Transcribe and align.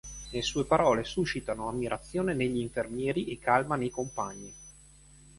Le 0.31 0.41
sue 0.41 0.65
parole 0.65 1.03
suscitano 1.03 1.69
ammirazione 1.69 2.33
negli 2.33 2.57
infermieri 2.57 3.25
e 3.25 3.37
calma 3.37 3.75
nei 3.75 3.91
compagni. 3.91 4.51